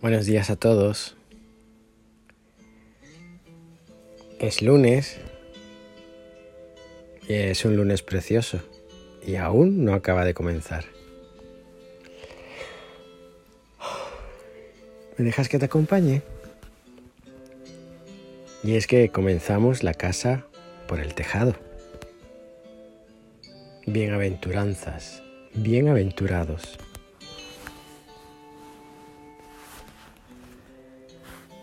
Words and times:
Buenos 0.00 0.26
días 0.26 0.50
a 0.50 0.56
todos. 0.56 1.16
Es 4.40 4.62
lunes 4.62 5.18
y 7.28 7.34
es 7.34 7.64
un 7.64 7.76
lunes 7.76 8.02
precioso 8.02 8.60
y 9.24 9.36
aún 9.36 9.84
no 9.84 9.94
acaba 9.94 10.24
de 10.24 10.34
comenzar. 10.34 10.84
¿Me 15.16 15.24
dejas 15.24 15.48
que 15.48 15.60
te 15.60 15.66
acompañe? 15.66 16.22
Y 18.64 18.74
es 18.74 18.88
que 18.88 19.10
comenzamos 19.10 19.84
la 19.84 19.94
casa 19.94 20.44
por 20.88 20.98
el 20.98 21.14
tejado. 21.14 21.54
Bienaventuranzas, 23.88 25.22
bienaventurados. 25.54 26.76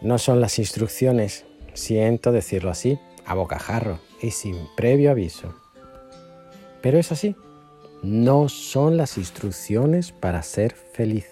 No 0.01 0.17
son 0.17 0.39
las 0.39 0.57
instrucciones, 0.57 1.43
siento 1.73 2.31
decirlo 2.31 2.69
así, 2.69 2.97
a 3.25 3.33
bocajarro 3.33 3.99
y 4.21 4.31
sin 4.31 4.55
previo 4.77 5.11
aviso. 5.11 5.53
Pero 6.81 6.97
es 6.97 7.11
así, 7.11 7.35
no 8.03 8.47
son 8.47 8.95
las 8.95 9.17
instrucciones 9.17 10.13
para 10.13 10.43
ser 10.43 10.75
feliz. 10.75 11.27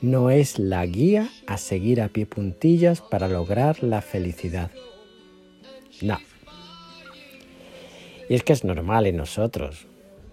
No 0.00 0.30
es 0.30 0.58
la 0.58 0.86
guía 0.86 1.28
a 1.46 1.58
seguir 1.58 2.00
a 2.00 2.08
pie 2.08 2.24
puntillas 2.24 3.02
para 3.02 3.28
lograr 3.28 3.82
la 3.82 4.00
felicidad. 4.00 4.70
No. 6.00 6.18
Y 8.28 8.34
es 8.34 8.42
que 8.42 8.52
es 8.52 8.64
normal 8.64 9.06
en 9.06 9.16
nosotros. 9.16 9.86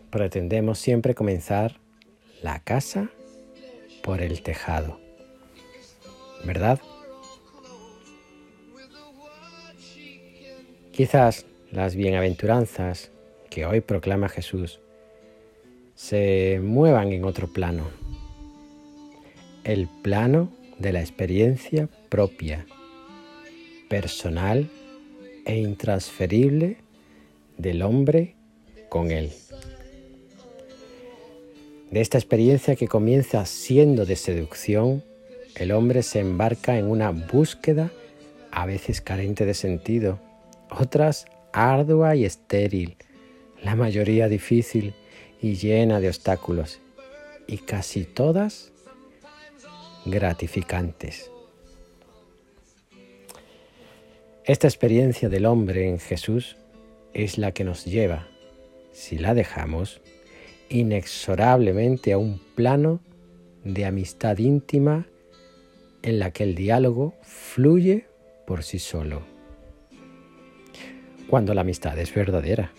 Pretendemos 0.10 0.80
siempre 0.80 1.16
comenzar 1.16 1.80
la 2.42 2.60
casa 2.60 3.10
por 4.04 4.22
el 4.22 4.42
tejado. 4.42 5.00
¿Verdad? 6.46 6.80
Quizás 10.92 11.46
las 11.72 11.96
bienaventuranzas 11.96 13.12
que 13.50 13.66
hoy 13.66 13.82
proclama 13.82 14.30
Jesús 14.30 14.80
se 15.96 16.62
muevan 16.64 17.12
en 17.12 17.26
otro 17.26 17.48
plano. 17.48 17.90
El 19.66 19.90
plano 20.02 20.50
de 20.78 20.94
la 20.94 21.02
experiencia 21.02 21.90
propia, 22.08 22.66
personal 23.90 24.70
e 25.46 25.58
intransferible 25.58 26.78
del 27.60 27.84
hombre 27.84 28.36
con 28.90 29.12
Él. 29.12 29.32
De 31.92 32.02
esta 32.02 32.18
experiencia 32.18 32.76
que 32.76 32.88
comienza 32.88 33.46
siendo 33.46 34.06
de 34.06 34.16
seducción, 34.16 35.04
el 35.56 35.72
hombre 35.72 36.02
se 36.02 36.20
embarca 36.20 36.78
en 36.78 36.86
una 36.86 37.12
búsqueda 37.12 37.92
a 38.52 38.66
veces 38.66 39.02
carente 39.02 39.46
de 39.46 39.54
sentido, 39.54 40.20
otras 40.72 41.26
ardua 41.52 42.16
y 42.16 42.26
estéril, 42.26 42.96
la 43.62 43.76
mayoría 43.76 44.28
difícil 44.28 44.94
y 45.42 45.56
llena 45.56 46.00
de 46.00 46.08
obstáculos, 46.08 46.80
y 47.48 47.58
casi 47.58 48.06
todas 48.06 48.72
gratificantes. 50.06 51.32
Esta 54.46 54.68
experiencia 54.68 55.30
del 55.30 55.46
hombre 55.46 55.90
en 55.90 56.00
Jesús 56.00 56.56
es 57.14 57.38
la 57.38 57.52
que 57.52 57.64
nos 57.64 57.86
lleva, 57.86 58.28
si 58.92 59.18
la 59.18 59.34
dejamos, 59.34 60.02
inexorablemente 60.70 62.14
a 62.14 62.18
un 62.18 62.40
plano 62.56 63.02
de 63.64 63.86
amistad 63.86 64.38
íntima 64.38 65.08
en 66.02 66.20
la 66.20 66.32
que 66.32 66.44
el 66.44 66.56
diálogo 66.56 67.14
fluye 67.22 68.06
por 68.46 68.64
sí 68.64 68.80
solo, 68.80 69.22
cuando 71.30 71.54
la 71.54 71.62
amistad 71.62 71.98
es 72.00 72.14
verdadera. 72.14 72.72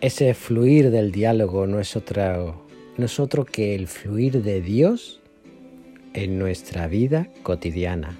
Ese 0.00 0.32
fluir 0.34 0.90
del 0.90 1.10
diálogo 1.10 1.66
no 1.66 1.80
es, 1.80 1.96
otro, 1.96 2.64
no 2.96 3.04
es 3.04 3.18
otro 3.18 3.44
que 3.44 3.74
el 3.74 3.88
fluir 3.88 4.42
de 4.42 4.60
Dios 4.60 5.20
en 6.14 6.38
nuestra 6.38 6.86
vida 6.86 7.28
cotidiana, 7.42 8.16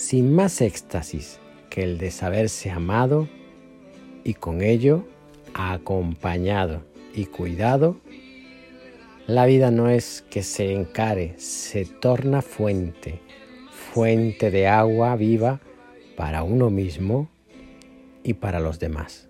sin 0.00 0.34
más 0.34 0.62
éxtasis 0.62 1.38
que 1.68 1.82
el 1.82 1.98
de 1.98 2.10
saberse 2.10 2.70
amado 2.70 3.28
y 4.24 4.32
con 4.32 4.62
ello 4.62 5.04
acompañado 5.52 6.82
y 7.14 7.26
cuidado, 7.26 7.98
la 9.26 9.44
vida 9.44 9.70
no 9.70 9.90
es 9.90 10.24
que 10.30 10.42
se 10.42 10.72
encare, 10.72 11.34
se 11.38 11.84
torna 11.84 12.40
fuente, 12.40 13.20
fuente 13.70 14.50
de 14.50 14.68
agua 14.68 15.14
viva 15.16 15.60
para 16.16 16.44
uno 16.44 16.70
mismo 16.70 17.28
y 18.24 18.32
para 18.34 18.58
los 18.58 18.78
demás. 18.78 19.28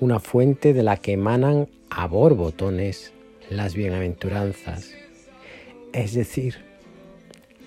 Una 0.00 0.20
fuente 0.20 0.74
de 0.74 0.82
la 0.82 0.98
que 0.98 1.12
emanan 1.12 1.66
a 1.88 2.06
borbotones 2.06 3.14
las 3.48 3.74
bienaventuranzas, 3.74 4.92
es 5.94 6.12
decir, 6.12 6.69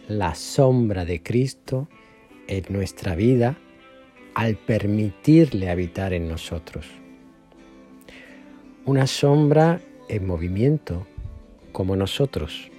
la 0.08 0.36
sombra 0.36 1.06
de 1.06 1.22
Cristo 1.24 1.88
en 2.47 2.66
nuestra 2.69 3.16
vida 3.16 3.58
al 4.36 4.56
permitirle 4.56 5.69
habitar 5.69 6.14
en 6.14 6.28
nosotros. 6.28 6.88
Una 8.86 9.08
sombra 9.08 9.80
en 10.09 10.28
movimiento, 10.28 11.08
como 11.72 11.96
nosotros. 11.96 12.69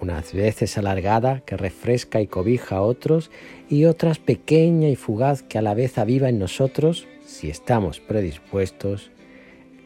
Unas 0.00 0.32
veces 0.32 0.78
alargada 0.78 1.40
que 1.40 1.56
refresca 1.56 2.20
y 2.20 2.28
cobija 2.28 2.76
a 2.76 2.82
otros 2.82 3.32
y 3.68 3.86
otras 3.86 4.20
pequeña 4.20 4.88
y 4.88 4.94
fugaz 4.94 5.42
que 5.42 5.58
a 5.58 5.62
la 5.62 5.74
vez 5.74 5.98
aviva 5.98 6.28
en 6.28 6.38
nosotros, 6.38 7.08
si 7.26 7.50
estamos 7.50 7.98
predispuestos, 7.98 9.10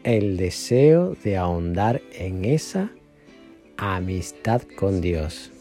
el 0.03 0.37
deseo 0.37 1.15
de 1.23 1.37
ahondar 1.37 2.01
en 2.11 2.45
esa 2.45 2.91
amistad 3.77 4.61
con 4.77 5.01
Dios. 5.01 5.52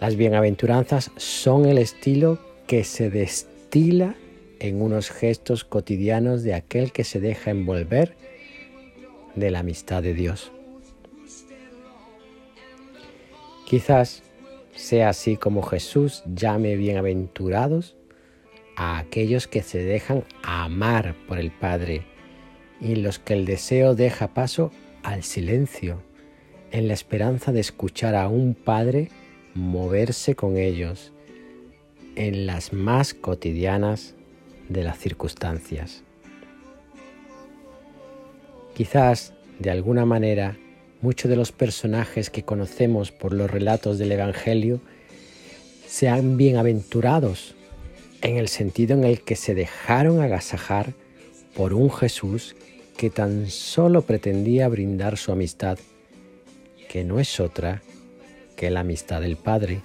Las 0.00 0.14
bienaventuranzas 0.14 1.10
son 1.16 1.66
el 1.66 1.78
estilo 1.78 2.38
que 2.68 2.84
se 2.84 3.10
destila 3.10 4.14
en 4.60 4.80
unos 4.80 5.10
gestos 5.10 5.64
cotidianos 5.64 6.42
de 6.42 6.54
aquel 6.54 6.92
que 6.92 7.02
se 7.02 7.18
deja 7.18 7.50
envolver 7.50 8.16
de 9.34 9.50
la 9.50 9.60
amistad 9.60 10.02
de 10.02 10.14
Dios. 10.14 10.52
Quizás 13.66 14.22
sea 14.74 15.08
así 15.08 15.36
como 15.36 15.62
Jesús 15.62 16.22
llame 16.32 16.76
bienaventurados 16.76 17.96
a 18.76 18.98
aquellos 18.98 19.48
que 19.48 19.62
se 19.62 19.82
dejan 19.82 20.24
amar 20.44 21.16
por 21.26 21.38
el 21.38 21.50
Padre 21.50 22.06
y 22.80 22.94
los 22.94 23.18
que 23.18 23.34
el 23.34 23.44
deseo 23.44 23.96
deja 23.96 24.32
paso 24.32 24.70
al 25.02 25.24
silencio, 25.24 26.00
en 26.70 26.86
la 26.86 26.94
esperanza 26.94 27.50
de 27.50 27.60
escuchar 27.60 28.14
a 28.14 28.28
un 28.28 28.54
Padre 28.54 29.08
moverse 29.54 30.34
con 30.34 30.56
ellos 30.56 31.12
en 32.16 32.46
las 32.46 32.72
más 32.72 33.14
cotidianas 33.14 34.14
de 34.68 34.84
las 34.84 34.98
circunstancias. 34.98 36.02
Quizás, 38.74 39.32
de 39.58 39.70
alguna 39.70 40.04
manera, 40.04 40.56
muchos 41.00 41.28
de 41.28 41.36
los 41.36 41.52
personajes 41.52 42.30
que 42.30 42.42
conocemos 42.42 43.12
por 43.12 43.32
los 43.32 43.50
relatos 43.50 43.98
del 43.98 44.12
Evangelio 44.12 44.80
sean 45.86 46.36
bienaventurados 46.36 47.54
en 48.22 48.36
el 48.36 48.48
sentido 48.48 48.96
en 48.96 49.04
el 49.04 49.22
que 49.22 49.36
se 49.36 49.54
dejaron 49.54 50.20
agasajar 50.20 50.92
por 51.54 51.72
un 51.72 51.90
Jesús 51.90 52.56
que 52.96 53.10
tan 53.10 53.48
solo 53.48 54.02
pretendía 54.02 54.68
brindar 54.68 55.16
su 55.16 55.32
amistad, 55.32 55.78
que 56.88 57.04
no 57.04 57.20
es 57.20 57.38
otra 57.38 57.82
la 58.62 58.80
amistad 58.80 59.20
del 59.20 59.36
Padre. 59.36 59.80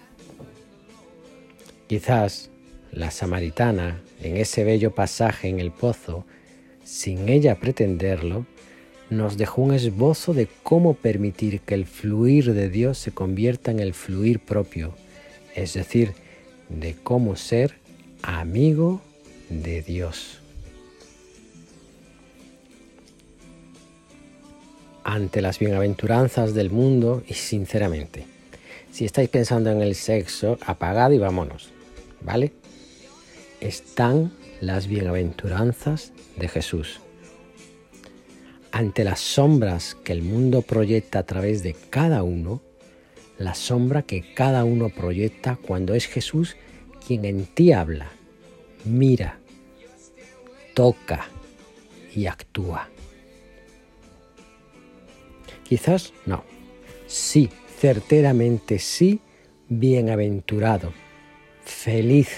Quizás 1.87 2.49
la 2.91 3.11
samaritana, 3.11 4.01
en 4.21 4.37
ese 4.37 4.63
bello 4.63 4.93
pasaje 4.93 5.47
en 5.47 5.59
el 5.59 5.71
pozo, 5.71 6.25
sin 6.83 7.29
ella 7.29 7.59
pretenderlo, 7.59 8.45
nos 9.09 9.37
dejó 9.37 9.61
un 9.61 9.73
esbozo 9.73 10.33
de 10.33 10.47
cómo 10.63 10.95
permitir 10.95 11.61
que 11.61 11.75
el 11.75 11.85
fluir 11.85 12.53
de 12.53 12.69
Dios 12.69 12.97
se 12.97 13.11
convierta 13.11 13.71
en 13.71 13.79
el 13.79 13.93
fluir 13.93 14.39
propio, 14.39 14.95
es 15.55 15.73
decir, 15.73 16.13
de 16.69 16.95
cómo 16.95 17.35
ser 17.35 17.75
amigo 18.21 19.01
de 19.49 19.81
Dios. 19.81 20.39
Ante 25.03 25.41
las 25.41 25.59
bienaventuranzas 25.59 26.53
del 26.53 26.71
mundo 26.71 27.23
y 27.27 27.33
sinceramente, 27.33 28.25
Si 28.94 29.06
estáis 29.06 29.28
pensando 29.28 29.72
en 29.72 29.81
el 29.81 29.95
sexo, 29.95 30.60
apagado 30.63 31.16
y 31.16 31.18
vámonos, 31.18 31.72
¿vale? 32.22 32.54
Están 33.60 34.31
las 34.62 34.86
bienaventuranzas 34.86 36.13
de 36.38 36.48
Jesús. 36.48 37.00
Ante 38.72 39.04
las 39.04 39.19
sombras 39.19 39.95
que 39.95 40.13
el 40.13 40.22
mundo 40.22 40.62
proyecta 40.62 41.18
a 41.18 41.24
través 41.24 41.63
de 41.63 41.75
cada 41.90 42.22
uno, 42.22 42.62
la 43.40 43.56
sombra 43.56 44.04
que 44.04 44.31
cada 44.36 44.63
uno 44.63 44.90
proyecta 44.90 45.56
cuando 45.56 45.95
es 45.95 46.06
Jesús 46.06 46.56
quien 47.07 47.25
en 47.25 47.48
ti 47.48 47.72
habla, 47.72 48.12
mira, 48.86 49.40
toca 50.75 51.25
y 52.13 52.28
actúa. 52.28 52.90
Quizás 55.63 56.13
no, 56.28 56.44
sí, 57.07 57.50
certeramente 57.83 58.80
sí, 58.80 59.19
bienaventurado, 59.68 60.94
feliz, 61.65 62.30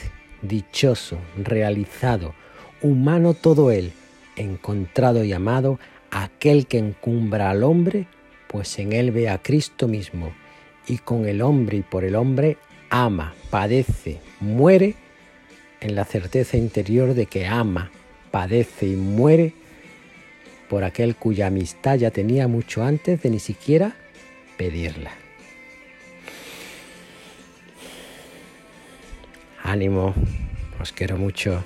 dichoso, 0.42 1.19
realizado, 1.38 2.33
humano 2.81 3.36
todo 3.36 3.69
él, 3.69 3.92
encontrado 4.38 5.24
y 5.24 5.33
amado, 5.33 5.80
aquel 6.09 6.65
que 6.65 6.80
encumbra 6.80 7.51
al 7.51 7.62
hombre, 7.62 8.07
pues 8.47 8.80
en 8.80 8.92
él 8.92 9.12
ve 9.12 9.30
a 9.30 9.38
Cristo 9.38 9.88
mismo, 9.88 10.33
y 10.88 10.97
con 10.97 11.27
el 11.27 11.44
hombre 11.44 11.77
y 11.77 11.83
por 11.83 12.06
el 12.06 12.15
hombre 12.15 12.57
ama, 12.89 13.36
padece, 13.51 14.21
muere, 14.39 14.95
en 15.80 15.94
la 15.94 16.06
certeza 16.06 16.57
interior 16.57 17.13
de 17.13 17.27
que 17.27 17.45
ama, 17.45 17.92
padece 18.31 18.88
y 18.88 18.95
muere 18.95 19.53
por 20.71 20.83
aquel 20.83 21.15
cuya 21.15 21.45
amistad 21.45 22.00
ya 22.00 22.09
tenía 22.09 22.47
mucho 22.47 22.83
antes 22.83 23.21
de 23.21 23.30
ni 23.30 23.38
siquiera 23.38 23.95
pedirla. 24.57 25.12
Ánimo, 29.65 30.13
os 30.79 30.91
quiero 30.91 31.17
mucho. 31.17 31.63